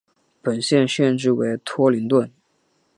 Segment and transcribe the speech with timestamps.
[0.41, 2.31] 本县县治为托灵顿。